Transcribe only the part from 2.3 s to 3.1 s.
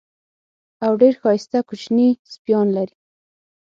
سپیان لري.